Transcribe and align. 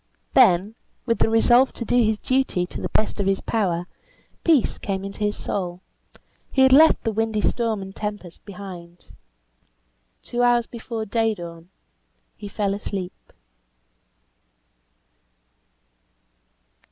Then, 0.33 0.73
with 1.05 1.19
the 1.19 1.29
resolve 1.29 1.73
to 1.73 1.85
do 1.85 1.95
his 2.03 2.17
duty 2.17 2.65
to 2.65 2.81
the 2.81 2.89
best 2.89 3.19
of 3.19 3.27
his 3.27 3.39
power, 3.39 3.85
peace 4.43 4.79
came 4.79 5.03
into 5.03 5.19
his 5.23 5.37
soul; 5.37 5.81
he 6.51 6.63
had 6.63 6.73
left 6.73 7.03
the 7.03 7.11
windy 7.11 7.39
storm 7.39 7.83
and 7.83 7.95
tempest 7.95 8.43
behind. 8.43 9.11
Two 10.23 10.41
hours 10.41 10.65
before 10.65 11.05
day 11.05 11.35
dawn 11.35 11.69
he 12.35 12.47
fell 12.47 12.73
asleep. 12.73 13.31